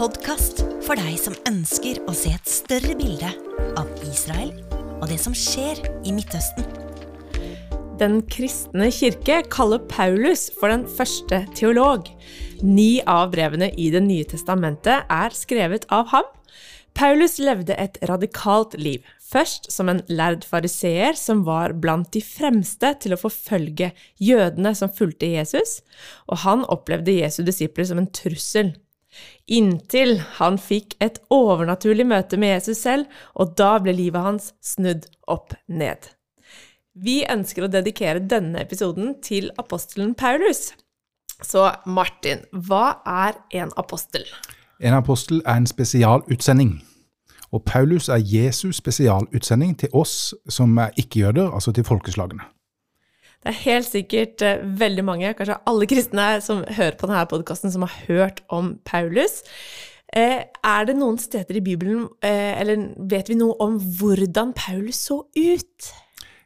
[0.00, 3.28] podkast for deg som ønsker å se et større bilde
[3.76, 4.54] av Israel
[4.96, 6.64] og det som skjer i Midtøsten.
[8.00, 12.08] Den kristne kirke kaller Paulus for den første teolog.
[12.64, 16.32] Ni av brevene i Det nye testamentet er skrevet av ham.
[16.96, 22.96] Paulus levde et radikalt liv, først som en lærd fariseer som var blant de fremste
[23.04, 25.82] til å forfølge jødene som fulgte Jesus,
[26.24, 28.78] og han opplevde Jesu disipler som en trussel.
[29.50, 35.08] Inntil han fikk et overnaturlig møte med Jesus selv, og da ble livet hans snudd
[35.30, 36.06] opp ned.
[36.94, 40.72] Vi ønsker å dedikere denne episoden til apostelen Paulus.
[41.42, 44.26] Så Martin, hva er en apostel?
[44.80, 46.78] En apostel er en spesialutsending.
[47.50, 52.46] Og Paulus er Jesus' spesialutsending til oss som er ikke-jøder, altså til folkeslagene.
[53.40, 57.72] Det er helt sikkert eh, veldig mange, kanskje alle kristne som hører på denne podkasten,
[57.72, 59.38] som har hørt om Paulus.
[60.12, 65.00] Eh, er det noen steder i Bibelen, eh, eller vet vi noe om hvordan Paulus
[65.08, 65.88] så ut?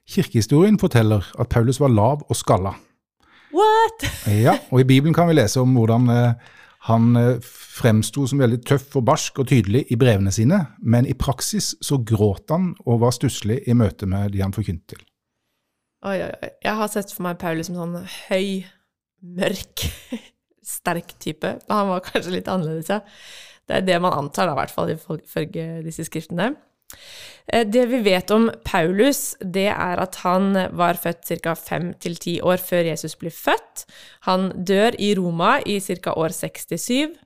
[0.06, 2.76] Kirkehistorien forteller at Paulus var lav og skalla.
[3.54, 4.06] What?
[4.30, 6.06] Ja, og i Bibelen kan vi lese om hvordan
[6.90, 11.72] han fremsto som veldig tøff og barsk og tydelig i brevene sine, men i praksis
[11.82, 15.02] så gråt han og var stusslig i møte med de han forkynte til.
[16.04, 16.48] Oi, oi, oi.
[16.60, 17.94] Jeg har sett for meg Paulus som sånn
[18.28, 18.66] høy,
[19.38, 19.86] mørk,
[20.74, 21.54] sterk type.
[21.70, 23.00] Han var kanskje litt annerledes, ja.
[23.64, 26.50] Det er det man antar, da, i hvert fall ifølge disse skriftene.
[27.48, 31.54] Eh, det vi vet om Paulus, det er at han var født ca.
[31.56, 33.86] fem til ti år før Jesus ble født.
[34.28, 36.12] Han dør i Roma i ca.
[36.12, 37.16] år 67.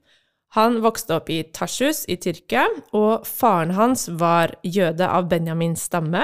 [0.57, 2.65] Han vokste opp i Tarsus i Tyrkia,
[2.97, 6.23] og faren hans var jøde av Benjamins stamme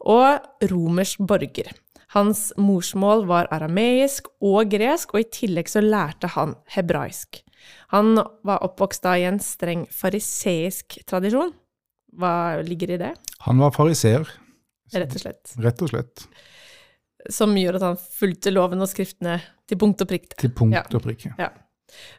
[0.00, 1.74] og romersk borger.
[2.14, 7.42] Hans morsmål var arameisk og gresk, og i tillegg så lærte han hebraisk.
[7.92, 11.52] Han var oppvokst da i en streng fariseisk tradisjon.
[12.16, 13.12] Hva ligger i det?
[13.44, 14.30] Han var fariseer.
[14.94, 15.52] Rett og slett.
[15.60, 16.24] Rett og slett.
[17.34, 19.36] Som gjør at han fulgte loven og skriftene
[19.68, 20.32] til punkt og prikk.
[20.40, 20.86] Til punkt ja.
[20.88, 21.50] og prikk, ja.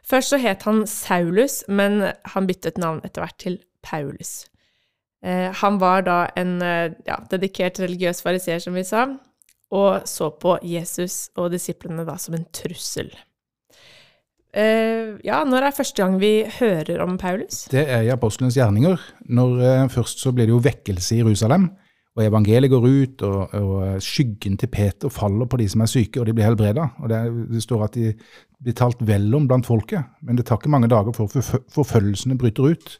[0.06, 2.02] Først så het han Saulus, men
[2.34, 4.44] han byttet navn etter hvert til Paulus.
[5.24, 9.06] Eh, han var da en eh, ja, dedikert religiøs fariseer, som vi sa,
[9.70, 13.12] og så på Jesus og disiplene da som en trussel.
[14.50, 17.68] Uh, ja, når er første gang vi hører om Paulus?
[17.70, 18.98] Det er i apostelens gjerninger.
[19.30, 21.68] Når, uh, først så blir det jo vekkelse i Jerusalem,
[22.18, 26.18] og evangeliet går ut, og, og, skyggen til Peter faller på de som er syke,
[26.18, 26.88] og de blir helbreda.
[26.98, 27.20] Og det,
[27.52, 28.10] det, står at de
[28.58, 31.30] blir talt vel om blant folket, men det tar ikke mange dager før
[31.70, 32.96] forfølgelsene bryter ut.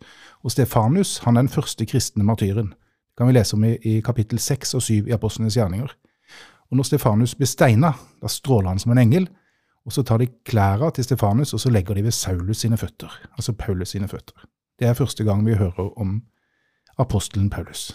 [0.46, 2.70] Og Stefanus han er den første kristne martyren.
[2.70, 5.90] Det kan vi lese om i, i kapittel 6 og 7 i apostlenes gjerninger.
[6.70, 7.92] Og når Stefanus blir steina,
[8.22, 9.26] da stråler han som en engel.
[9.86, 13.10] Og så tar de klærne til Stefanus og så legger de ved Saulus sine føtter,
[13.34, 14.46] altså Paulus sine føtter.
[14.78, 16.20] Det er første gang vi hører om
[17.00, 17.90] apostelen Paulus.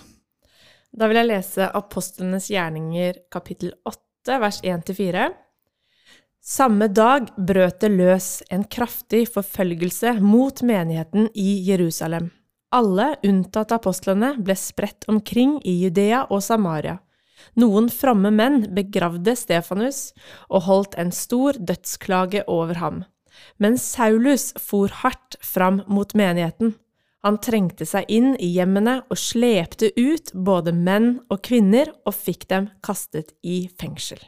[0.96, 5.30] Da vil jeg lese Apostlenes gjerninger kapittel 8, vers 1-4.
[6.46, 12.30] Samme dag brøt det løs en kraftig forfølgelse mot menigheten i Jerusalem.
[12.76, 17.00] Alle, unntatt apostlene, ble spredt omkring i Judea og Samaria.
[17.56, 20.10] Noen fromme menn begravde Stefanus
[20.50, 23.04] og holdt en stor dødsklage over ham.
[23.60, 26.76] Men Saulus for hardt fram mot menigheten.
[27.26, 32.48] Han trengte seg inn i hjemmene og slepte ut både menn og kvinner og fikk
[32.52, 34.20] dem kastet i fengsel.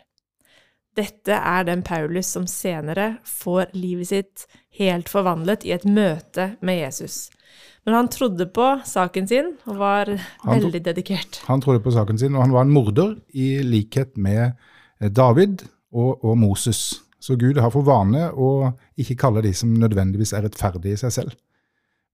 [0.97, 4.45] Dette er den Paulus som senere får livet sitt
[4.79, 7.27] helt forvandlet i et møte med Jesus.
[7.85, 10.09] Men han trodde på saken sin og var
[10.43, 11.41] han veldig dedikert.
[11.47, 14.41] Han trodde på saken sin, og han var en morder i likhet med
[14.99, 15.63] eh, David
[15.93, 17.03] og, og Moses.
[17.19, 21.13] Så Gud har for vane å ikke kalle de som nødvendigvis er rettferdige i seg
[21.15, 21.37] selv.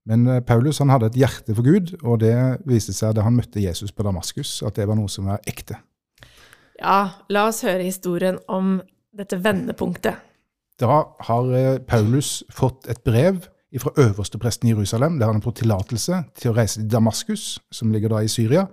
[0.04, 2.36] Men eh, Paulus han hadde et hjerte for Gud, og det
[2.68, 5.80] viste seg da han møtte Jesus på Damaskus, at det var noe som var ekte.
[6.84, 8.76] Ja, la oss høre historien om
[9.16, 10.20] dette vendepunktet.
[10.80, 13.46] Da har eh, Paulus fått et brev
[13.80, 17.94] fra øverstepresten i Jerusalem, der han har fått tillatelse til å reise til Damaskus, som
[17.94, 18.66] ligger da i Syria,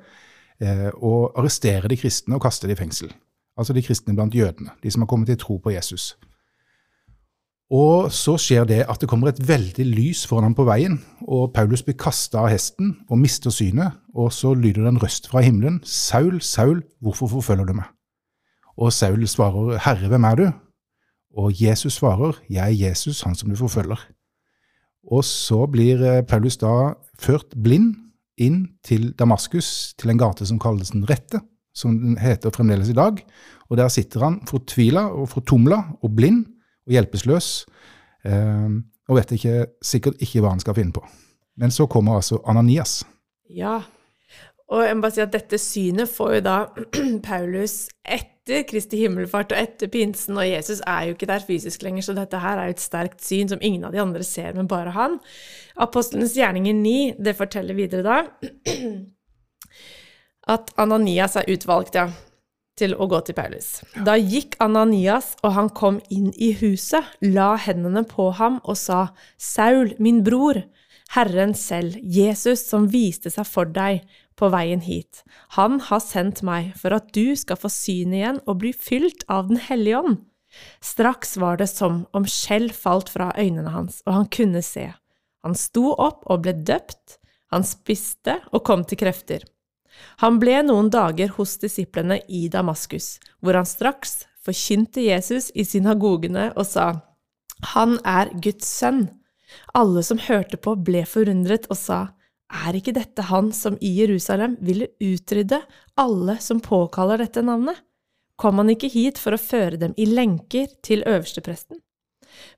[0.59, 3.13] eh, og arrestere de kristne og kaste dem i fengsel.
[3.57, 6.11] Altså de kristne blant jødene, de som har kommet til tro på Jesus.
[7.71, 11.53] Og så skjer det at det kommer et veldig lys foran ham på veien, og
[11.55, 15.39] Paulus blir kasta av hesten og mister synet, og så lyder det en røst fra
[15.45, 15.79] himmelen.
[15.87, 17.87] Saul, Saul, hvorfor forfølger du meg?
[18.77, 20.47] Og Saul svarer, Herre, hvem er du?
[21.37, 23.99] Og Jesus svarer, Jeg er Jesus, han som du forfølger.
[25.11, 27.95] Og så blir eh, Paulus da ført blind
[28.37, 31.41] inn til Damaskus, til en gate som kalles Den rette,
[31.73, 33.21] som den heter fremdeles i dag.
[33.69, 36.45] Og der sitter han fortvila og fortumla og blind
[36.85, 37.65] og hjelpeløs.
[38.25, 38.69] Eh,
[39.09, 41.03] og vet ikke, sikkert ikke hva han skal finne på.
[41.57, 43.01] Men så kommer altså Ananias.
[43.49, 43.81] Ja.
[44.71, 46.57] Og jeg må bare si at dette synet får jo da
[47.27, 47.75] Paulus
[48.07, 52.15] etter Kristi himmelfart og etter pinsen, og Jesus er jo ikke der fysisk lenger, så
[52.17, 54.95] dette her er jo et sterkt syn som ingen av de andre ser, men bare
[54.95, 55.19] han.
[55.81, 58.81] Apostlenes gjerninger 9, det forteller videre da
[60.55, 62.07] at Ananias er utvalgt, ja,
[62.79, 63.81] til å gå til Paulus.
[64.07, 69.09] Da gikk Ananias, og han kom inn i huset, la hendene på ham og sa,
[69.37, 70.63] Saul, min bror,
[71.11, 74.05] Herren selv, Jesus, som viste seg for deg
[74.41, 75.21] på veien hit.
[75.57, 79.51] Han har sendt meg for at du skal få syn igjen og bli fylt av
[79.51, 80.19] Den hellige ånd.
[80.83, 84.89] Straks var det som om skjell falt fra øynene hans, og han kunne se.
[85.45, 87.17] Han sto opp og ble døpt,
[87.51, 89.45] han spiste og kom til krefter.
[90.23, 96.49] Han ble noen dager hos disiplene i Damaskus, hvor han straks forkynte Jesus i synagogene
[96.55, 96.87] og sa,
[97.75, 99.03] Han er Guds sønn.
[99.77, 101.99] Alle som hørte på, ble forundret og sa,
[102.51, 105.61] Er ikke dette han som i Jerusalem ville utrydde
[105.99, 107.79] alle som påkaller dette navnet?
[108.35, 111.79] Kom han ikke hit for å føre dem i lenker til øverstepresten?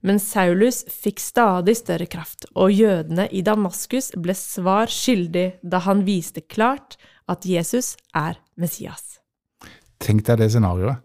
[0.06, 6.06] Men Saulus fikk stadig større kraft, og jødene i Damaskus ble svar skyldig da han
[6.08, 6.98] viste klart
[7.30, 9.18] at Jesus er Messias.
[10.04, 11.02] Tenk deg det scenarioet.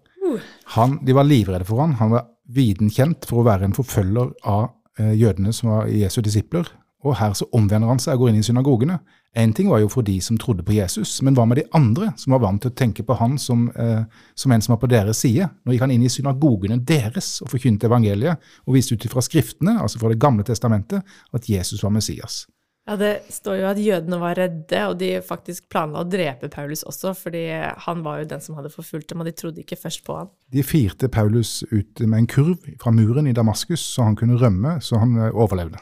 [0.76, 1.96] Han, de var livredde for han.
[2.02, 4.68] Han var viden kjent for å være en forfølger av
[5.00, 6.68] eh, jødene som var Jesu disipler.
[7.06, 8.98] Og her så omvender han seg og går inn i synagogene.
[9.38, 12.10] Én ting var jo for de som trodde på Jesus, men hva med de andre
[12.18, 14.02] som var vant til å tenke på han som, eh,
[14.34, 15.46] som en som var på deres side?
[15.64, 19.78] Nå gikk han inn i synagogene deres og forkynte evangeliet, og viste ut fra skriftene,
[19.78, 22.46] altså fra Det gamle testamentet, at Jesus var Messias.
[22.88, 26.82] Ja, Det står jo at jødene var redde, og de faktisk planla å drepe Paulus
[26.88, 27.44] også, fordi
[27.84, 30.30] han var jo den som hadde forfulgt dem, og de trodde ikke først på han.
[30.50, 34.80] De firte Paulus ut med en kurv fra muren i Damaskus, så han kunne rømme,
[34.80, 35.76] så han eh, overlevde.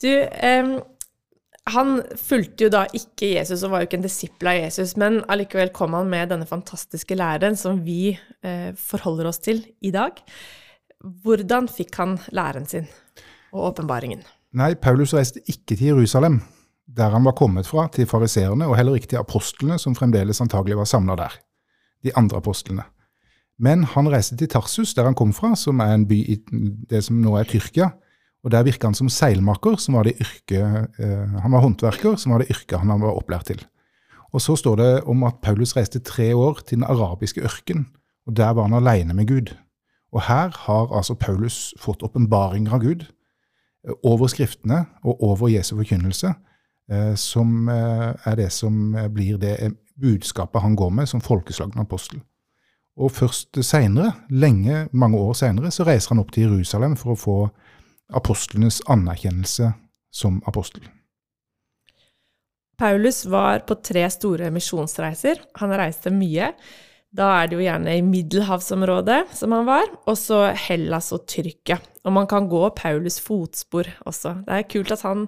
[0.00, 0.78] Du, um,
[1.70, 5.20] han fulgte jo da ikke Jesus og var jo ikke en disippel av Jesus, men
[5.30, 10.18] allikevel kom han med denne fantastiske læren som vi eh, forholder oss til i dag.
[11.00, 12.88] Hvordan fikk han læren sin
[13.52, 14.24] og åpenbaringen?
[14.56, 16.40] Nei, Paulus reiste ikke til Jerusalem,
[16.90, 20.80] der han var kommet fra, til fariseerne, og heller ikke til apostlene, som fremdeles antagelig
[20.80, 21.36] var samla der.
[22.02, 22.88] De andre apostlene.
[23.60, 26.38] Men han reiste til Tarsus, der han kom fra, som er en by i
[26.90, 27.92] det som nå er Tyrkia.
[28.44, 32.32] Og Der virka han som seilmaker, som var det yrke, eh, han var håndverker, som
[32.32, 33.66] var det yrket han var opplært til.
[34.32, 37.86] Og Så står det om at Paulus reiste tre år til den arabiske ørken,
[38.26, 39.56] og der var han aleine med Gud.
[40.12, 43.04] Og Her har altså Paulus fått åpenbaringer av Gud
[43.86, 46.34] eh, over skriftene og over Jesu forkynnelse,
[46.90, 49.70] eh, som eh, er det som eh, blir det eh,
[50.00, 52.22] budskapet han går med som folkeslagen apostel.
[52.96, 57.20] Og først seinere, lenge, mange år seinere, så reiser han opp til Jerusalem for å
[57.20, 57.36] få
[58.16, 59.72] apostlenes anerkjennelse
[60.14, 60.84] som apostel.
[62.80, 65.42] Paulus var på tre store misjonsreiser.
[65.60, 66.54] Han reiste mye.
[67.10, 71.80] Da er det jo gjerne i middelhavsområdet som han var, og så Hellas og Tyrkia.
[72.06, 74.38] Og man kan gå Paulus' fotspor også.
[74.46, 75.26] Det er kult at han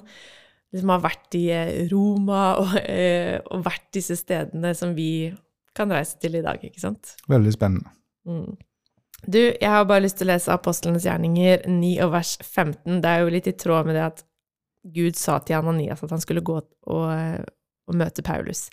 [0.72, 5.32] liksom har vært i eh, Roma og, eh, og vært disse stedene som vi
[5.76, 7.16] kan reise til i dag, ikke sant?
[7.28, 7.92] Veldig spennende.
[8.28, 8.54] Mm.
[9.22, 12.98] Du, jeg har bare lyst til å lese Apostlenes gjerninger 9 og vers 15.
[13.04, 14.22] Det er jo litt i tråd med det at
[14.82, 18.66] Gud sa til Ananias at han skulle gå og, og møte Paulus.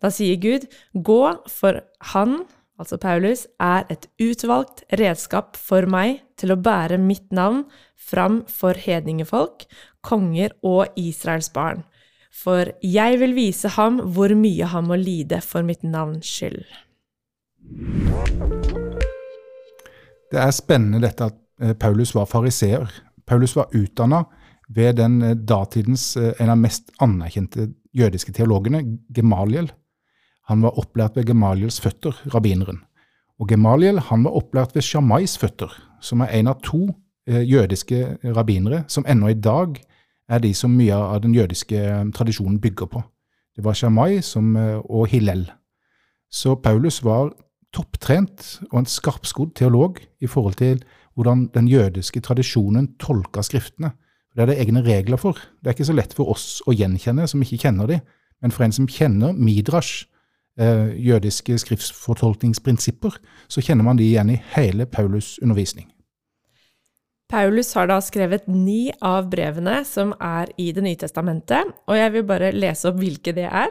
[0.00, 1.80] Da sier Gud, gå, for
[2.12, 2.42] han,
[2.80, 7.64] altså Paulus, er et utvalgt redskap for meg til å bære mitt navn
[7.96, 9.64] fram for hedningefolk,
[10.04, 11.84] konger og Israels barn.
[12.30, 16.68] For jeg vil vise ham hvor mye han må lide for mitt navns skyld.
[20.30, 22.86] Det er spennende dette at eh, Paulus var fariseer.
[23.26, 24.24] Paulus var utdanna
[24.70, 28.84] ved den eh, datidens eh, en av mest anerkjente jødiske teologene,
[29.16, 29.72] Gemaliel.
[30.50, 32.84] Han var opplært ved Gemaliels føtter, rabbineren.
[33.40, 36.90] Og Gemaliel han var opplært ved Shamais føtter, som er en av to
[37.30, 39.76] jødiske rabbinere som ennå i dag
[40.28, 41.78] er de som mye av den jødiske
[42.16, 43.02] tradisjonen bygger på.
[43.54, 45.44] Det var Shamai og Hillel.
[46.30, 47.30] Så Paulus var
[47.74, 50.82] topptrent og en skarpskodd teolog i forhold til
[51.14, 53.92] hvordan den jødiske tradisjonen tolker skriftene.
[54.34, 55.38] Det er det egne regler for.
[55.60, 58.00] Det er ikke så lett for oss å gjenkjenne som ikke kjenner de,
[58.40, 60.06] men for en som kjenner midrash,
[60.58, 65.90] eh, jødiske skriftfortolkningsprinsipper, så kjenner man de igjen i hele Paulus' undervisning.
[67.30, 72.12] Paulus har da skrevet ni av brevene som er i Det nye testamentet, og jeg
[72.12, 73.70] vil bare lese opp hvilke det er.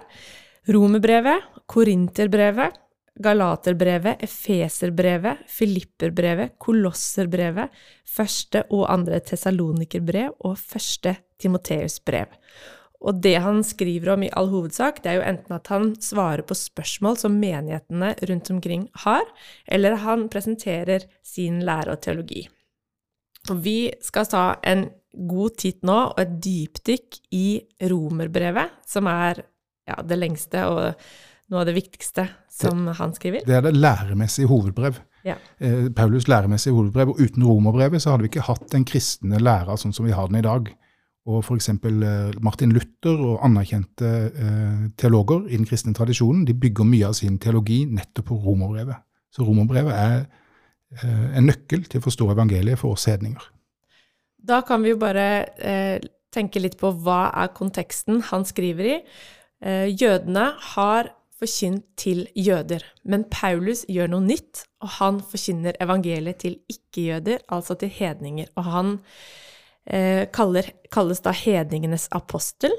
[0.70, 2.78] Romerbrevet, Korinterbrevet,
[3.20, 7.72] Galaterbrevet, Efeserbrevet, Filipperbrevet, Kolosserbrevet,
[8.08, 12.32] første og andre Tessalonikerbrev og første Timoteusbrev.
[13.00, 16.44] Og det han skriver om i all hovedsak, det er jo enten at han svarer
[16.48, 19.28] på spørsmål som menighetene rundt omkring har,
[19.68, 22.44] eller han presenterer sin lære og teologi.
[23.50, 24.90] Og vi skal ta en
[25.30, 27.48] god titt nå og et dypdykk i
[27.88, 29.46] romerbrevet, som er
[29.88, 31.10] ja, det lengste og
[31.50, 33.46] noe av det viktigste som det, han skriver.
[33.48, 35.00] Det er det læremessige hovedbrev.
[35.26, 35.36] Ja.
[35.58, 37.14] Eh, Paulus' læremessige hovedbrev.
[37.14, 40.30] Og uten romerbrevet så hadde vi ikke hatt den kristne læra sånn som vi har
[40.30, 40.70] den i dag.
[41.30, 41.70] Og f.eks.
[41.70, 47.18] Eh, Martin Luther og anerkjente eh, teologer i den kristne tradisjonen de bygger mye av
[47.20, 49.02] sin teologi nettopp på romerbrevet.
[49.34, 50.16] Så romerbrevet er
[51.02, 53.44] eh, en nøkkel til å forstå evangeliet for oss hedninger.
[54.40, 55.28] Da kan vi jo bare
[55.60, 56.00] eh,
[56.34, 58.98] tenke litt på hva er konteksten han skriver i.
[59.60, 66.42] Eh, jødene har forkynt til jøder, men Paulus gjør noe nytt, og han forkynner evangeliet
[66.44, 68.52] til ikke-jøder, altså til hedninger.
[68.60, 68.94] Og han
[69.86, 72.76] eh, kaller, kalles da hedningenes apostel.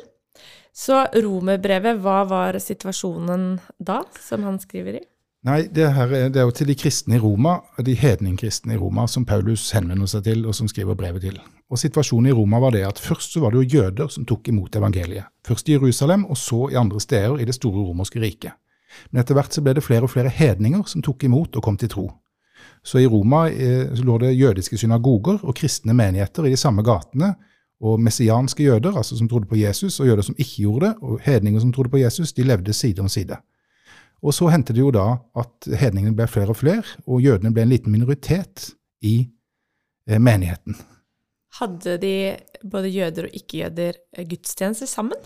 [0.72, 5.04] Så romerbrevet, hva var situasjonen da, som han skriver i?
[5.48, 9.06] Nei, det, her, det, er jo til de kristne i Roma, de hedningkristne i Roma,
[9.08, 11.38] som Paulus henvender seg til, og som skriver brevet til.
[11.72, 14.50] Og Situasjonen i Roma var det at først så var det jo jøder som tok
[14.52, 15.30] imot evangeliet.
[15.46, 18.52] Først i Jerusalem, og så i andre steder i det store romerske riket.
[19.08, 21.78] Men etter hvert så ble det flere og flere hedninger som tok imot og kom
[21.80, 22.08] til tro.
[22.84, 26.84] Så i Roma eh, så lå det jødiske synagoger og kristne menigheter i de samme
[26.84, 27.32] gatene,
[27.80, 31.20] og messianske jøder, altså som trodde på Jesus, og jøder som ikke gjorde det, og
[31.24, 33.40] hedninger som trodde på Jesus, de levde side om side.
[34.20, 37.64] Og så hendte det jo da at hedningene ble flere og flere, og jødene ble
[37.64, 38.70] en liten minoritet
[39.06, 39.22] i
[40.08, 40.76] eh, menigheten.
[41.60, 42.14] Hadde de,
[42.62, 45.18] både jøder og ikke-jøder, eh, gudstjenester sammen?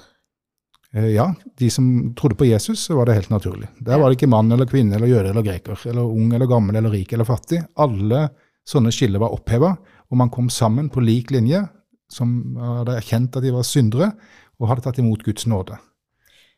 [0.95, 1.27] Eh, ja,
[1.59, 3.69] de som trodde på Jesus, så var det helt naturlig.
[3.81, 6.79] Der var det ikke mann eller kvinne eller jøde eller greker, eller ung eller gammel
[6.79, 7.65] eller rik eller fattig.
[7.77, 8.29] Alle
[8.69, 9.75] sånne skiller var oppheva,
[10.11, 11.65] og man kom sammen på lik linje,
[12.13, 14.13] som hadde erkjent at de var syndere,
[14.61, 15.77] og hadde tatt imot Guds nåde.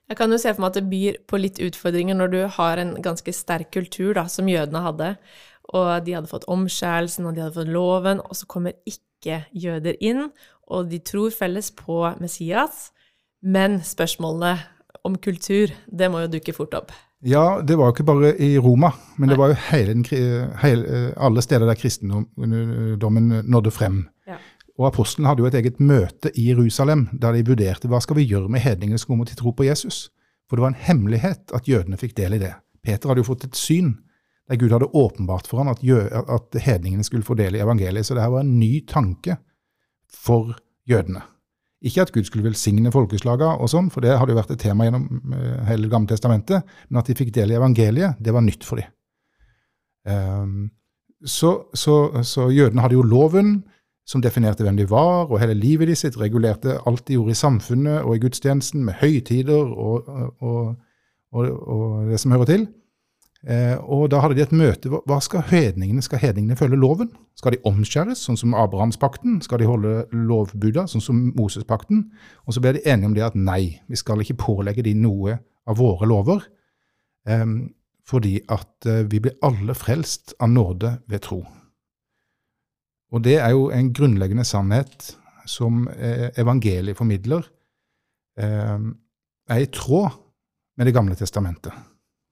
[0.07, 2.79] Jeg kan jo se for meg at det byr på litt utfordringer når du har
[2.79, 5.09] en ganske sterk kultur, da, som jødene hadde,
[5.75, 9.99] og de hadde fått omskjærelsen, og de hadde fått loven, og så kommer ikke jøder
[9.99, 10.29] inn,
[10.71, 12.93] og de tror felles på Messias,
[13.43, 14.55] men spørsmålene
[15.07, 16.95] om kultur, det må jo dukke fort opp.
[17.27, 19.35] Ja, det var jo ikke bare i Roma, men Nei.
[19.35, 19.97] det var jo hele,
[20.63, 24.05] hele, alle steder der kristendommen nådde frem.
[24.77, 28.27] Og Apostelen hadde jo et eget møte i Jerusalem der de vurderte hva skal vi
[28.29, 30.11] gjøre med hedningene som kommer til tro på Jesus.
[30.47, 32.53] For det var en hemmelighet at jødene fikk del i det.
[32.85, 33.97] Peter hadde jo fått et syn
[34.47, 38.07] der Gud hadde åpenbart for ham at, at hedningene skulle få del i evangeliet.
[38.07, 39.41] Så det her var en ny tanke
[40.13, 40.55] for
[40.87, 41.25] jødene.
[41.87, 44.87] Ikke at Gud skulle velsigne folkeslagene og sånn, for det hadde jo vært et tema
[44.87, 48.45] gjennom eh, hele Det gamle testamentet, men at de fikk del i evangeliet, det var
[48.47, 48.93] nytt for dem.
[50.07, 50.71] Um,
[51.27, 53.59] så, så, så jødene hadde jo loven,
[54.07, 57.39] som definerte hvem de var, og hele livet de sitt, regulerte alt de gjorde i
[57.41, 60.77] samfunnet og i gudstjenesten, med høytider og, og,
[61.35, 62.69] og, og det som hører til.
[63.47, 64.91] Eh, og da hadde de et møte.
[64.91, 66.03] Hva skal hedningene?
[66.03, 67.13] Skal hedningene følge loven?
[67.39, 69.41] Skal de omskjæres, sånn som Abrahamspakten?
[69.45, 72.09] Skal de holde lovbuda, sånn som Mosespakten?
[72.47, 75.39] Og så ble de enige om det at nei, vi skal ikke pålegge de noe
[75.67, 76.47] av våre lover.
[77.29, 77.45] Eh,
[78.07, 81.45] fordi at eh, vi blir alle frelst av nåde ved tro.
[83.15, 85.13] Og det er jo en grunnleggende sannhet
[85.47, 87.45] som eh, evangeliet formidler,
[88.39, 88.79] eh,
[89.47, 90.11] er i tråd
[90.77, 91.73] med Det gamle testamentet.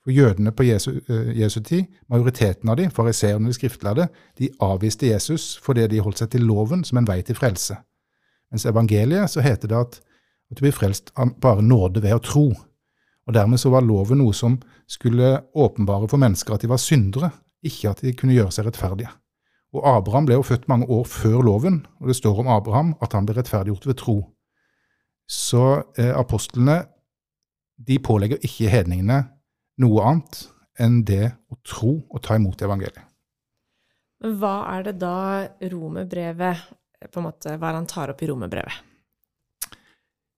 [0.04, 4.50] For jødene på Jesu, eh, Jesu tid, majoriteten av de, fariseerne og de skriftlærde, de
[4.61, 7.78] avviste Jesus fordi de holdt seg til loven som en vei til frelse.
[8.52, 10.00] Mens evangeliet så heter det at,
[10.50, 12.50] at du blir frelst av bare nåde ved å tro.
[13.25, 17.31] Og Dermed så var loven noe som skulle åpenbare for mennesker at de var syndere,
[17.64, 19.09] ikke at de kunne gjøre seg rettferdige.
[19.75, 23.16] Og Abraham ble jo født mange år før loven, og det står om Abraham at
[23.16, 24.16] han ble rettferdiggjort ved tro.
[25.26, 25.64] Så
[25.99, 26.85] eh, apostlene
[27.75, 29.25] de pålegger ikke hedningene
[29.83, 30.45] noe annet
[30.78, 33.02] enn det å tro og ta imot evangeliet.
[34.23, 35.19] Men hva er det da
[35.73, 36.62] romerbrevet
[37.12, 38.76] på en måte, Hva er det han tar opp i romerbrevet?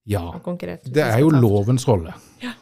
[0.07, 0.23] Ja,
[0.87, 2.14] det er jo lovens rolle.
[2.43, 2.52] Ja.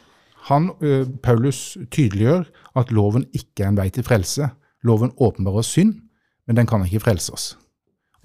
[0.49, 2.45] Han, eh, Paulus tydeliggjør
[2.77, 4.49] at loven ikke er en vei til frelse.
[4.85, 6.04] Loven åpenbarer synd,
[6.47, 7.45] men den kan ikke frelse oss.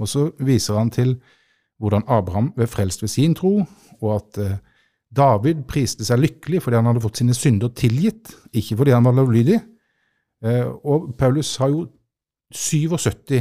[0.00, 1.16] Og så viser han til
[1.80, 3.60] hvordan Abraham ble frelst ved sin tro,
[4.00, 4.58] og at eh,
[5.10, 9.16] David priste seg lykkelig fordi han hadde fått sine synder tilgitt, ikke fordi han var
[9.16, 9.58] lovlydig.
[10.44, 11.86] Eh, og Paulus har jo
[12.54, 13.40] 77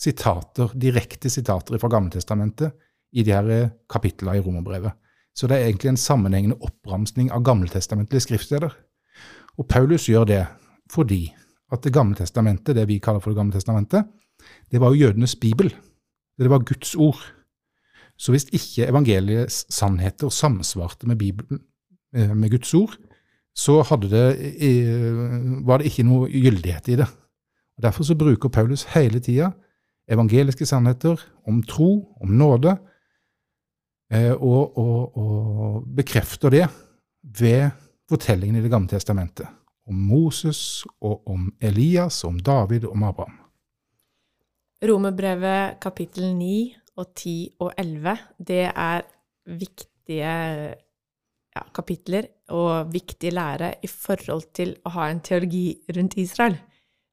[0.00, 2.72] sitater, direkte sitater fra Gammeltestamentet
[3.12, 4.96] i de her eh, kapitlene i Romerbrevet.
[5.36, 8.72] Så det er egentlig en sammenhengende oppramsning av gammeltestamentlige skriftsteder.
[9.58, 10.40] Og Paulus gjør det
[10.90, 11.28] fordi
[11.72, 14.04] at Det gamle testamentet, det vi kaller for Det gamle testamentet,
[14.70, 15.74] det var jo jødenes bibel.
[16.38, 17.20] Det var Guds ord.
[18.18, 21.60] Så hvis ikke evangeliets sannheter samsvarte med, Bibelen,
[22.14, 22.96] eh, med Guds ord,
[23.54, 27.08] så det, eh, var det ikke noe gyldighet i det.
[27.76, 29.52] Og Derfor så bruker Paulus hele tida
[30.10, 32.76] evangeliske sannheter om tro, om nåde,
[34.12, 36.66] eh, og, og, og bekrefter det
[37.22, 37.70] ved
[38.10, 39.46] fortellingen i Det gamle testamentet.
[39.90, 43.38] Om Moses og om Elias, om David og om Abraham.
[44.86, 46.54] Romerbrevet kapittel 9
[47.00, 49.02] og 10 og 11, det er
[49.50, 50.30] viktige
[51.50, 56.56] ja, kapitler og viktig lære i forhold til å ha en teologi rundt Israel.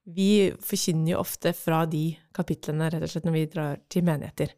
[0.07, 4.53] Vi forkynner jo ofte fra de kapitlene rett og slett når vi drar til menigheter.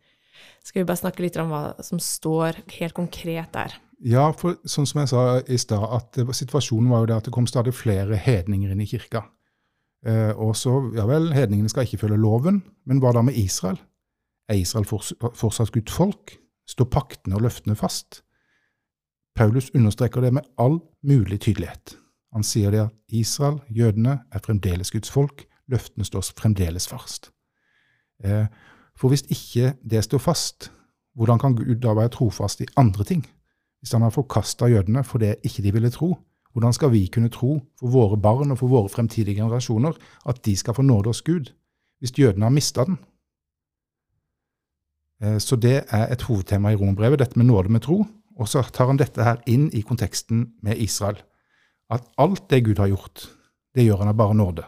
[0.63, 3.73] Skal vi bare snakke litt om hva som står helt konkret der?
[3.99, 7.33] Ja, for sånn som jeg sa i stad, at situasjonen var jo det at det
[7.35, 9.25] kom stadig flere hedninger inn i kirka.
[10.07, 13.79] Eh, og så, ja vel, hedningene skal ikke følge loven, men hva da med Israel?
[14.49, 16.37] Er Israel fortsatt Guds folk?
[16.69, 18.21] Står paktene og løftene fast?
[19.35, 21.97] Paulus understreker det med all mulig tydelighet.
[22.33, 25.45] Han sier det at Israel, jødene, er fremdeles Guds folk.
[25.67, 27.31] Løftene står fremdeles fast.
[28.23, 28.47] Eh,
[28.97, 30.71] for hvis ikke det står fast,
[31.15, 33.25] hvordan kan Gud da være trofast i andre ting?
[33.79, 36.17] Hvis han har forkasta jødene for det ikke de ville tro,
[36.53, 39.95] hvordan skal vi kunne tro for våre barn og for våre fremtidige generasjoner
[40.25, 41.53] at de skal få nåde hos Gud,
[41.99, 42.97] hvis jødene har mista den?
[45.23, 48.05] Eh, så det er et hovedtema i rombrevet, dette med nåde med tro.
[48.39, 51.17] Og så tar han dette her inn i konteksten med Israel.
[51.91, 53.27] At alt det Gud har gjort,
[53.75, 54.63] det gjør han av bare nåde.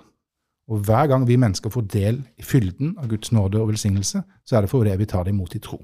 [0.72, 4.58] Og hver gang vi mennesker får del i fylden av Guds nåde og velsignelse, så
[4.58, 5.80] er det fordi vi tar det imot i tro.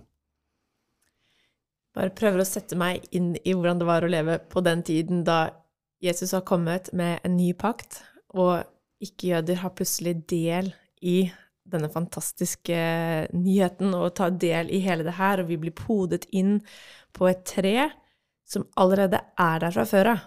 [1.97, 5.23] Bare prøver å sette meg inn i hvordan det var å leve på den tiden
[5.25, 5.47] da
[6.03, 8.03] Jesus har kommet med en ny pakt,
[8.37, 8.61] og
[9.01, 10.69] ikke-jøder har plutselig del
[11.01, 11.23] i
[11.67, 12.77] denne fantastiske
[13.33, 16.59] nyheten og tar del i hele det her, og vi blir podet inn
[17.17, 17.89] på et tre
[18.47, 20.25] som allerede er der fra før av.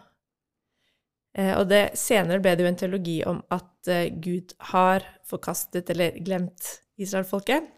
[1.39, 5.95] Eh, og det, senere ble det jo en teologi om at eh, Gud har forkastet
[5.95, 7.71] eller glemt israelfolket,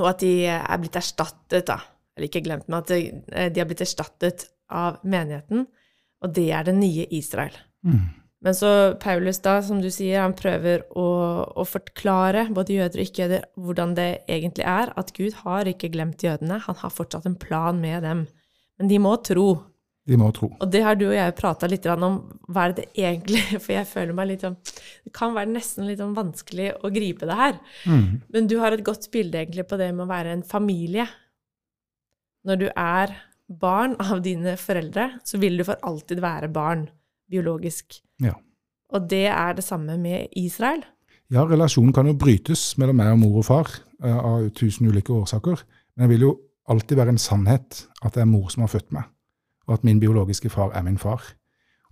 [0.00, 1.78] og at de er blitt erstattet, da.
[2.16, 5.66] Eller ikke glemt, meg, at eh, de har blitt erstattet av menigheten,
[6.24, 7.54] og det er det nye Israel.
[7.86, 8.06] Mm.
[8.46, 11.06] Men så Paulus, da, som du sier, han prøver å,
[11.56, 16.24] å forklare både jøder og ikke-jøder hvordan det egentlig er, at Gud har ikke glemt
[16.24, 18.26] jødene, han har fortsatt en plan med dem.
[18.76, 19.48] Men de må tro.
[20.06, 20.52] De må tro.
[20.62, 22.20] Og det har du og jeg prata litt om.
[22.46, 25.98] Hva er det egentlig For jeg føler meg litt sånn Det kan være nesten litt
[25.98, 27.58] sånn vanskelig å gripe det her.
[27.88, 28.04] Mm.
[28.36, 31.08] Men du har et godt bilde egentlig på det med å være en familie.
[32.46, 33.14] Når du er
[33.46, 36.86] barn av dine foreldre, så vil du for alltid være barn
[37.30, 37.98] biologisk.
[38.22, 38.36] Ja.
[38.94, 40.84] Og det er det samme med Israel.
[41.32, 43.70] Ja, relasjonen kan jo brytes mellom meg og mor og far
[44.04, 45.64] eh, av tusen ulike årsaker.
[45.96, 46.36] Men det vil jo
[46.70, 49.08] alltid være en sannhet at det er mor som har født meg,
[49.66, 51.24] og at min biologiske far er min far.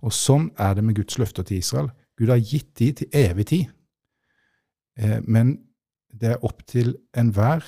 [0.03, 1.91] Og sånn er det med Guds løfter til Israel.
[2.15, 3.71] Gud har gitt de til evig tid.
[4.99, 5.57] Eh, men
[6.15, 7.65] det er opp til enhver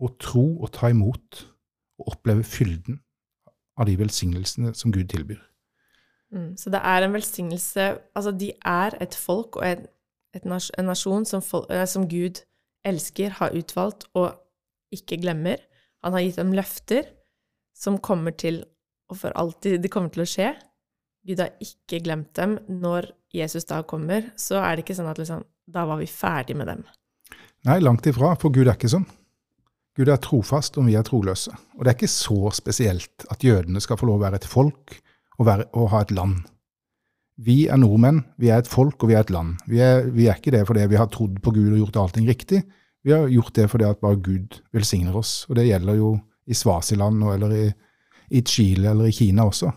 [0.00, 1.44] å tro og ta imot
[2.00, 3.00] og oppleve fylden
[3.80, 5.40] av de velsignelsene som Gud tilbyr.
[6.30, 7.84] Mm, så det er en velsignelse
[8.14, 9.86] Altså, de er et folk og en,
[10.36, 12.44] et nas en nasjon som, folk, eh, som Gud
[12.86, 14.36] elsker, har utvalgt og
[14.94, 15.58] ikke glemmer.
[16.04, 17.08] Han har gitt dem løfter
[17.76, 18.62] som kommer til
[19.10, 20.52] og for alltid det kommer til å skje.
[21.26, 22.56] Gud har ikke glemt dem.
[22.70, 26.56] Når Jesus da kommer, så er det ikke sånn at liksom, da var vi ferdig
[26.58, 26.84] med dem.
[27.66, 29.08] Nei, langt ifra, for Gud er ikke sånn.
[30.00, 31.52] Gud er trofast om vi er troløse.
[31.76, 34.94] Og det er ikke så spesielt at jødene skal få lov å være et folk
[35.36, 36.38] og, være, og ha et land.
[37.40, 39.58] Vi er nordmenn, vi er et folk og vi er et land.
[39.68, 42.30] Vi er, vi er ikke det fordi vi har trodd på Gud og gjort allting
[42.30, 42.62] riktig.
[43.04, 45.42] Vi har gjort det fordi at bare Gud velsigner oss.
[45.50, 46.14] Og det gjelder jo
[46.48, 47.66] i Svasiland eller i,
[48.32, 49.68] i Chile eller i Kina også.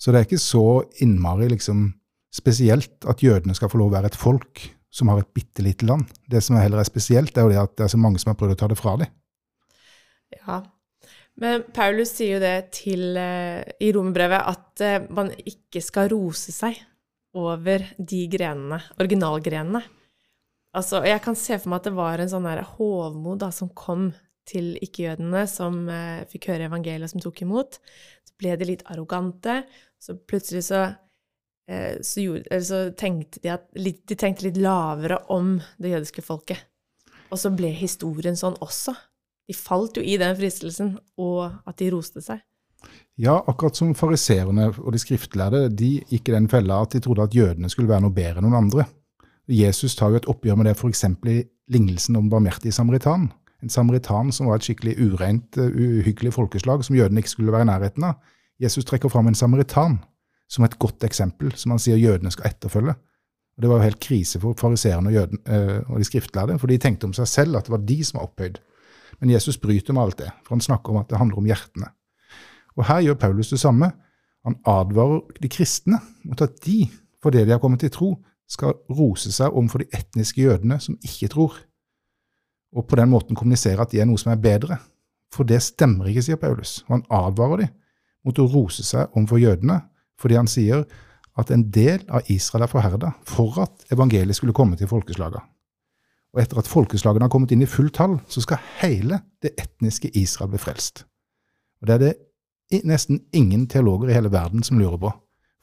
[0.00, 0.66] Så det er ikke så
[1.00, 1.86] innmari liksom,
[2.32, 5.88] spesielt at jødene skal få lov å være et folk som har et bitte lite
[5.88, 6.04] land.
[6.28, 8.34] Det som er heller er spesielt, er jo det at det er så mange som
[8.34, 9.12] har prøvd å ta det fra dem.
[10.36, 10.60] Ja,
[11.40, 16.52] men Paulus sier jo det til, uh, i romerbrevet at uh, man ikke skal rose
[16.52, 16.78] seg
[17.38, 19.82] over de grenene, originalgrenene.
[20.76, 24.10] Altså, jeg kan se for meg at det var en sånn hovmod som kom
[24.50, 27.78] til ikke-jødene, som eh, fikk høre evangeliet, som tok imot.
[28.26, 29.60] Så ble de litt arrogante.
[30.00, 30.84] Så plutselig så,
[31.70, 36.24] eh, så, gjorde, så tenkte de at litt, De tenkte litt lavere om det jødiske
[36.26, 36.66] folket.
[37.30, 38.96] Og så ble historien sånn også.
[39.50, 42.38] De falt jo i den fristelsen, og at de roste seg.
[43.20, 47.26] Ja, akkurat som fariseerne og de skriftlærde, de gikk i den fella at de trodde
[47.26, 48.86] at jødene skulle være noe bedre enn noen andre.
[49.50, 51.04] Jesus tar jo et oppgjør med det f.eks.
[51.26, 51.42] i
[51.74, 53.26] lignelsen om barmhjertig samaritan.
[53.60, 57.66] En samaritan som var et skikkelig ureint, uh, uhyggelig folkeslag som jødene ikke skulle være
[57.66, 58.22] i nærheten av.
[58.62, 59.98] Jesus trekker fram en samaritan
[60.50, 62.94] som et godt eksempel, som han sier jødene skal etterfølge.
[62.94, 66.78] Og Det var jo helt krise for fariseerne og, uh, og de skriftlærde, for de
[66.78, 68.62] tenkte om seg selv at det var de som var opphøyd.
[69.20, 71.90] Men Jesus bryter med alt det, for han snakker om at det handler om hjertene.
[72.78, 73.90] Og Her gjør Paulus det samme.
[74.46, 76.86] Han advarer de kristne mot at de,
[77.22, 78.14] fordi de har kommet til tro,
[78.50, 81.58] skal rose seg overfor de etniske jødene som ikke tror,
[82.74, 84.78] og på den måten kommunisere at de er noe som er bedre.
[85.34, 86.80] For det stemmer ikke, sier Paulus.
[86.86, 87.72] Og han advarer dem
[88.26, 89.80] mot å rose seg overfor jødene,
[90.20, 90.84] fordi han sier
[91.40, 95.42] at en del av Israel er forherda for at evangeliet skulle komme til folkeslagene.
[96.34, 100.12] Og etter at folkeslagene har kommet inn i fullt tall, så skal hele det etniske
[100.14, 101.04] Israel bli frelst.
[101.80, 105.12] Og Det er det nesten ingen teologer i hele verden som lurer på,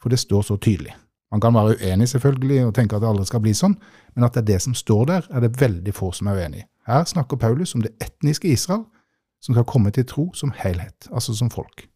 [0.02, 0.96] for det står så tydelig.
[1.32, 3.76] Man kan være uenig selvfølgelig og tenke at det aldri skal bli sånn,
[4.16, 6.64] men at det er det som står der, er det veldig få som er uenig
[6.64, 6.68] i.
[6.88, 8.86] Her snakker Paulus om det etniske Israel
[9.44, 11.88] som skal komme til tro som helhet, altså som folk.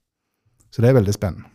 [0.71, 1.47] Så det er veldig spennende.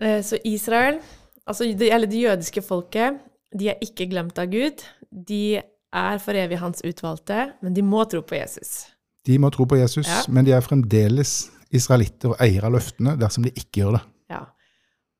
[0.00, 1.00] Eh, Så Israel,
[1.46, 3.18] altså det, eller det jødiske folket,
[3.54, 4.82] de er ikke glemt av Gud.
[5.10, 5.58] De
[5.96, 8.86] er for evig hans utvalgte, men de må tro på Jesus.
[9.26, 10.22] De må tro på Jesus, Ja.
[10.28, 14.02] men de er fremdeles israelitter og eier av løftene dersom de ikke gjør det.
[14.30, 14.42] Ja.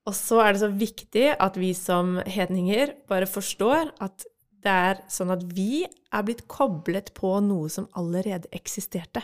[0.06, 4.26] Og så er det så viktig at vi som hedninger bare forstår at
[4.62, 9.22] det er sånn at vi er blitt koblet på noe som allerede eksisterte.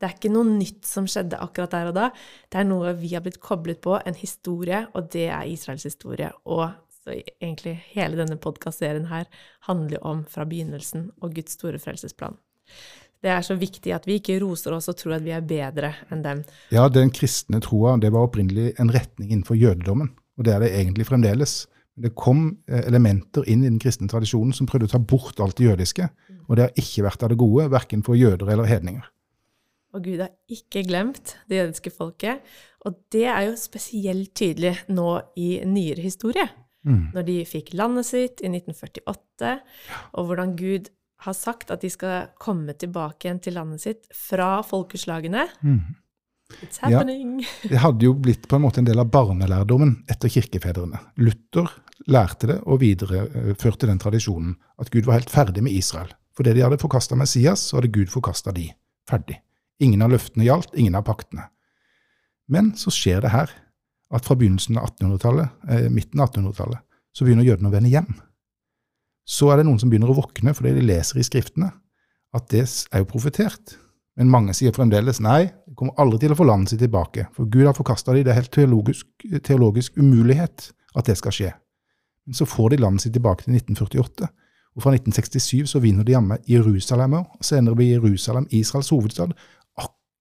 [0.00, 2.10] Det er ikke noe nytt som skjedde akkurat der og da.
[2.52, 6.30] Det er noe vi har blitt koblet på, en historie, og det er Israels historie.
[6.44, 6.66] Og
[7.04, 9.28] så egentlig hele denne podkastserien her
[9.68, 12.38] handler jo om fra begynnelsen og Guds store frelsesplan.
[13.24, 15.94] Det er så viktig at vi ikke roser oss og tror at vi er bedre
[16.12, 16.42] enn dem.
[16.72, 20.74] Ja, den kristne troa det var opprinnelig en retning innenfor jødedommen, og det er det
[20.76, 21.62] egentlig fremdeles.
[21.94, 25.56] Det kom eh, elementer inn i den kristne tradisjonen som prøvde å ta bort alt
[25.60, 26.08] det jødiske,
[26.48, 29.04] og det har ikke vært av det gode, verken for jøder eller hedninger.
[29.94, 32.42] Og Gud har ikke glemt det jødiske folket.
[32.84, 35.06] Og det er jo spesielt tydelig nå
[35.38, 36.48] i nyere historie.
[36.84, 37.04] Mm.
[37.14, 39.54] Når de fikk landet sitt i 1948,
[40.14, 40.90] og hvordan Gud
[41.24, 45.46] har sagt at de skal komme tilbake igjen til landet sitt fra folkeslagene.
[45.64, 45.94] Mm.
[46.60, 47.38] It's happening!
[47.70, 51.00] Det hadde jo blitt på en måte en del av barnelærdommen etter kirkefedrene.
[51.16, 51.72] Luther
[52.10, 56.12] lærte det og videreførte den tradisjonen at Gud var helt ferdig med Israel.
[56.36, 58.68] Fordi de hadde forkasta Messias, så hadde Gud forkasta de.
[59.08, 59.38] Ferdig.
[59.82, 61.48] Ingen av løftene gjaldt, ingen av paktene.
[62.50, 63.52] Men så skjer det her
[64.14, 66.82] at fra begynnelsen av 1800-tallet, eh, midten av 1800-tallet,
[67.14, 68.10] så begynner jødene å vende hjem.
[69.24, 71.70] Så er det noen som begynner å våkne fordi de leser i skriftene
[72.34, 73.76] at det er jo profetert.
[74.18, 77.50] Men mange sier fremdeles nei, de kommer aldri til å få landet sitt tilbake, for
[77.50, 78.26] Gud har forkasta dem.
[78.26, 79.06] Det er helt teologisk,
[79.46, 81.50] teologisk umulighet at det skal skje.
[82.26, 84.28] Men så får de landet sitt tilbake til 1948,
[84.74, 89.34] og fra 1967 så vinner de hjemme Jerusalem, og senere blir Jerusalem Israels hovedstad,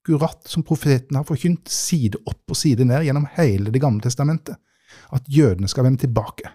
[0.03, 4.57] akkurat som profeten har forkynt, side opp og side ned gjennom hele Det gamle testamentet,
[5.11, 6.49] at jødene skal vende tilbake.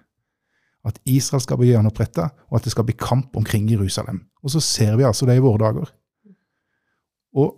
[0.85, 4.29] At Israel skal bli gjenoppretta, og at det skal bli kamp omkring Jerusalem.
[4.43, 5.93] Og så ser vi altså det i våre dager.
[7.35, 7.57] Og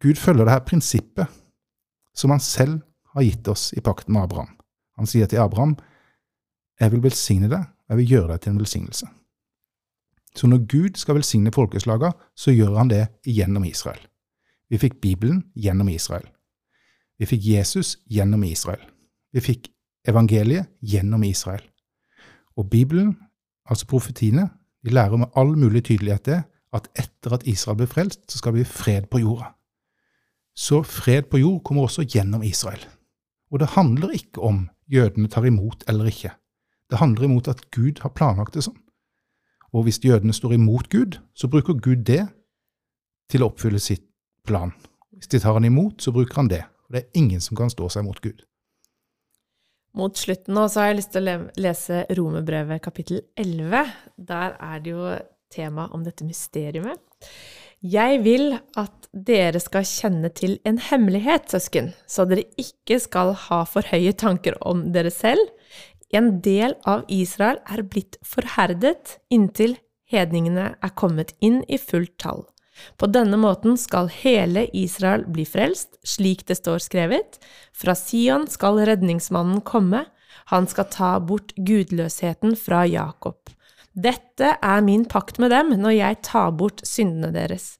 [0.00, 1.26] Gud følger det her prinsippet
[2.14, 2.80] som han selv
[3.14, 4.56] har gitt oss i pakten med Abraham.
[4.96, 5.76] Han sier til Abraham,
[6.80, 9.08] jeg vil velsigne deg, og jeg vil gjøre deg til en velsignelse.
[10.36, 14.00] Så når Gud skal velsigne folkeslaga, så gjør han det gjennom Israel.
[14.70, 16.26] Vi fikk Bibelen gjennom Israel.
[17.18, 18.82] Vi fikk Jesus gjennom Israel.
[19.32, 19.70] Vi fikk
[20.08, 21.62] evangeliet gjennom Israel.
[22.56, 23.16] Og Bibelen,
[23.64, 24.48] altså profetiene,
[24.84, 26.42] de lærer med all mulig tydelighet det
[26.76, 29.52] at etter at Israel ble frelst, så skal det bli fred på jorda.
[30.56, 32.82] Så fred på jord kommer også gjennom Israel.
[33.50, 36.32] Og det handler ikke om jødene tar imot eller ikke.
[36.90, 38.78] Det handler imot at Gud har planlagt det sånn.
[39.74, 42.24] Og hvis jødene står imot Gud, så bruker Gud det
[43.30, 44.05] til å oppfylle sitt
[44.46, 44.74] plan.
[45.16, 46.64] Hvis de tar han imot, så bruker han det.
[46.86, 48.44] Og det er ingen som kan stå seg mot Gud.
[49.96, 53.94] Mot slutten nå så har jeg lyst til å lese Romerbrevet kapittel 11.
[54.28, 55.14] Der er det jo
[55.52, 57.00] tema om dette mysteriumet.
[57.86, 63.62] Jeg vil at dere skal kjenne til en hemmelighet, søsken, så dere ikke skal ha
[63.68, 65.52] for høye tanker om dere selv.
[66.12, 69.76] En del av Israel er blitt forherdet inntil
[70.12, 72.44] hedningene er kommet inn i fullt tall.
[72.96, 77.38] På denne måten skal hele Israel bli frelst, slik det står skrevet.
[77.76, 80.04] Fra Sion skal redningsmannen komme,
[80.52, 83.50] han skal ta bort gudløsheten fra Jakob.
[83.96, 87.76] Dette er min pakt med dem når jeg tar bort syndene deres.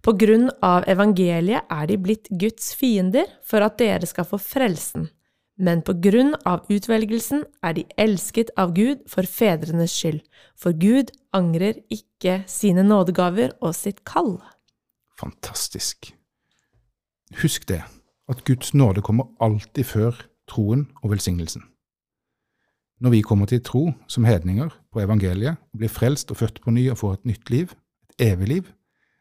[0.00, 5.10] På grunn av evangeliet er de blitt Guds fiender for at dere skal få frelsen.
[5.56, 10.20] Men på grunn av utvelgelsen er de elsket av Gud for fedrenes skyld,
[10.52, 14.36] for Gud angrer ikke sine nådegaver og sitt kall.
[15.16, 16.12] Fantastisk.
[17.40, 17.80] Husk det,
[18.28, 21.64] at Guds nåde kommer alltid før troen og velsignelsen.
[23.00, 26.86] Når vi kommer til tro som hedninger på evangeliet, blir frelst og født på ny
[26.92, 27.72] og får et nytt liv,
[28.12, 28.68] et evig liv,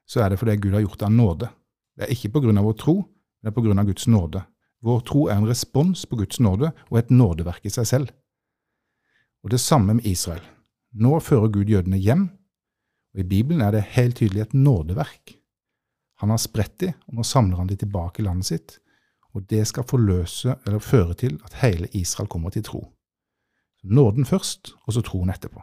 [0.07, 1.49] så er det fordi Gud har gjort det av nåde.
[1.95, 2.95] Det er ikke på grunn av vår tro,
[3.41, 4.43] det er på grunn av Guds nåde.
[4.85, 8.11] Vår tro er en respons på Guds nåde og et nådeverk i seg selv.
[9.41, 10.43] Og det samme med Israel.
[10.93, 12.27] Nå fører Gud jødene hjem,
[13.13, 15.35] og i Bibelen er det helt tydelig et nådeverk.
[16.21, 18.77] Han har spredt de, og nå samler han de tilbake i landet sitt,
[19.35, 22.83] og det skal forløse eller føre til at hele Israel kommer til tro.
[23.83, 25.61] Nåden først, og så troen etterpå.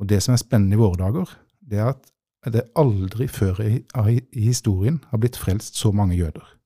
[0.00, 3.84] Og Det som er spennende i våre dager, det er at det aldri før i,
[4.32, 6.59] historien har blitt frelst så mange jøder.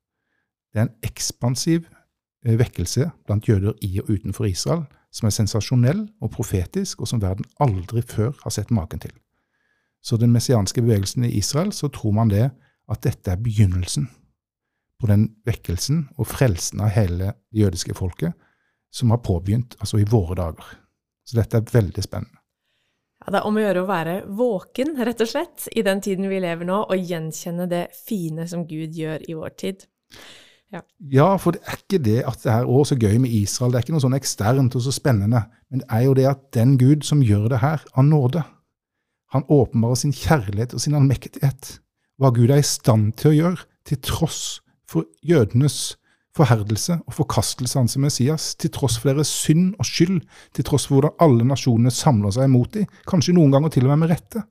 [0.75, 1.85] Det er en ekspansiv
[2.43, 4.83] eh, vekkelse blant jøder i og utenfor Israel
[5.15, 9.13] som er sensasjonell og profetisk, og som verden aldri før har sett maken til.
[10.03, 12.49] Så den messianske bevegelsen i Israel, så tror man det
[12.91, 14.09] at dette er begynnelsen
[14.99, 18.35] på den vekkelsen og frelsen av hele det jødiske folket
[18.91, 20.67] som har påbegynt altså i våre dager.
[21.23, 22.41] Så dette er veldig spennende.
[23.23, 26.27] Ja, det er om å gjøre å være våken, rett og slett, i den tiden
[26.29, 29.87] vi lever nå, og gjenkjenne det fine som Gud gjør i vår tid.
[30.75, 30.81] Ja.
[31.13, 33.85] ja, for det er ikke det at det er så gøy med Israel, det er
[33.85, 37.05] ikke noe sånn eksternt og så spennende, men det er jo det at den Gud
[37.07, 38.43] som gjør det her av nåde,
[39.31, 41.77] han åpenbarer sin kjærlighet og sin allmektighet,
[42.19, 44.41] hva Gud er i stand til å gjøre, til tross
[44.89, 45.95] for jødenes
[46.35, 50.19] forherdelse og forkastelse av hans Messias, til tross for deres synd og skyld,
[50.55, 53.93] til tross for hvordan alle nasjonene samler seg imot dem, kanskje noen ganger til og
[53.93, 54.43] med med rette,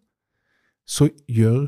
[0.88, 1.66] så gjør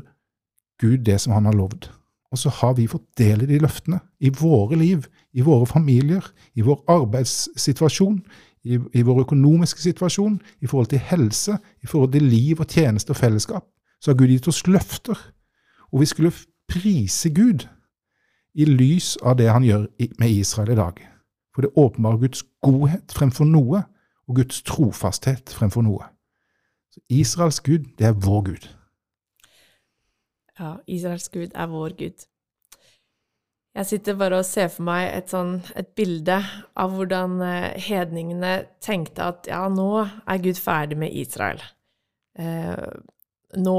[0.81, 1.89] Gud det som han har lovd.
[2.31, 6.25] Og så har vi fått del i de løftene i våre liv, i våre familier,
[6.55, 8.19] i vår arbeidssituasjon,
[8.67, 13.15] i, i vår økonomiske situasjon, i forhold til helse, i forhold til liv og tjeneste
[13.15, 13.65] og fellesskap.
[14.01, 15.17] Så har Gud gitt oss løfter.
[15.93, 16.33] Og vi skulle
[16.67, 17.63] prise Gud
[18.57, 19.87] i lys av det han gjør
[20.19, 20.99] med Israel i dag.
[21.55, 23.85] For det åpenbarer Guds godhet fremfor noe,
[24.27, 26.09] og Guds trofasthet fremfor noe.
[26.91, 28.67] Så Israels Gud, det er vår Gud.
[30.57, 32.25] Ja, Israels Gud er vår Gud.
[33.77, 36.39] Jeg sitter bare og ser for meg et, sånn, et bilde
[36.81, 41.61] av hvordan eh, hedningene tenkte at ja, nå er Gud ferdig med Israel.
[42.41, 42.87] Eh,
[43.61, 43.77] nå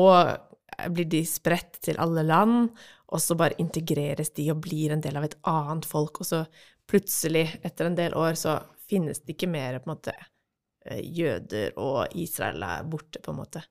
[0.95, 2.71] blir de spredt til alle land,
[3.11, 6.45] og så bare integreres de og blir en del av et annet folk, og så
[6.89, 11.75] plutselig, etter en del år, så finnes det ikke mer på en måte eh, jøder,
[11.75, 13.65] og Israel er borte, på en måte.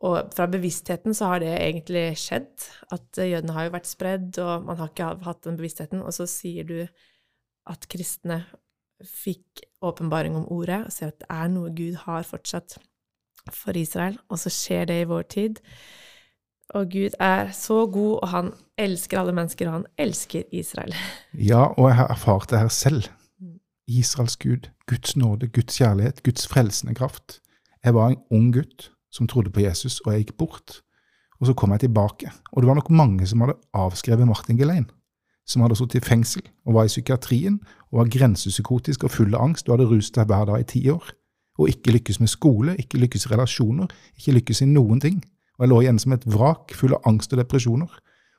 [0.00, 4.64] Og fra bevisstheten så har det egentlig skjedd, at jødene har jo vært spredd, og
[4.64, 6.78] man har ikke hatt den bevisstheten, og så sier du
[7.68, 8.42] at kristne
[9.04, 12.78] fikk åpenbaring om ordet, og ser at det er noe Gud har fortsatt
[13.52, 15.60] for Israel, og så skjer det i vår tid.
[16.76, 20.94] Og Gud er så god, og han elsker alle mennesker, og han elsker Israel.
[21.50, 23.10] Ja, og jeg har erfart det her selv.
[23.90, 27.40] Israels Gud, Guds nåde, Guds kjærlighet, Guds frelsende kraft.
[27.84, 30.80] Jeg var en ung gutt som trodde på Jesus, og jeg gikk bort.
[31.40, 32.30] Og så kom jeg tilbake.
[32.52, 34.90] Og det var nok mange som hadde avskrevet Martin Gelein.
[35.48, 37.56] Som hadde sittet i fengsel og var i psykiatrien
[37.90, 40.82] og var grensepsykotisk og full av angst og hadde rust seg hver dag i ti
[40.92, 41.08] år.
[41.58, 43.88] Og ikke lykkes med skole, ikke lykkes i relasjoner,
[44.20, 45.18] ikke lykkes i noen ting.
[45.58, 47.90] Og jeg lå igjen som et vrak, full av angst og depresjoner.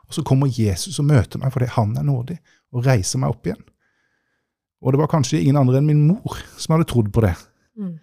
[0.08, 2.38] Og så kommer Jesus og møter meg fordi han er nådig,
[2.72, 3.62] og reiser meg opp igjen.
[4.82, 7.36] Og det var kanskje ingen andre enn min mor som hadde trodd på det.
[7.78, 8.00] Mm.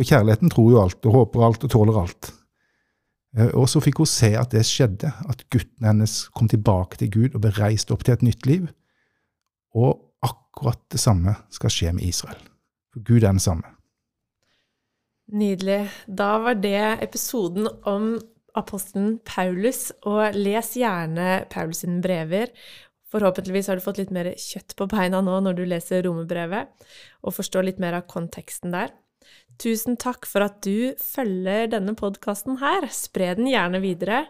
[0.00, 2.30] For kjærligheten tror jo alt, og håper alt, og tåler alt.
[3.36, 7.10] Eh, og så fikk hun se at det skjedde, at gutten hennes kom tilbake til
[7.12, 8.70] Gud og ble reist opp til et nytt liv.
[9.76, 9.92] Og
[10.24, 12.40] akkurat det samme skal skje med Israel.
[12.94, 13.74] For Gud er den samme.
[15.36, 15.82] Nydelig.
[16.08, 18.14] Da var det episoden om
[18.56, 22.48] apostelen Paulus, og les gjerne Paulus sine brever.
[23.12, 26.72] Forhåpentligvis har du fått litt mer kjøtt på beina nå når du leser romerbrevet,
[27.20, 28.96] og forstår litt mer av konteksten der.
[29.60, 32.88] Tusen takk for at du følger denne podkasten her.
[32.94, 34.24] Spre den gjerne videre.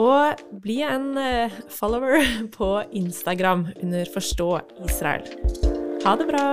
[0.00, 2.24] Og bli en eh, follower
[2.56, 4.54] på Instagram under Forstå
[4.88, 5.28] Israel.
[6.06, 6.46] Ha det bra!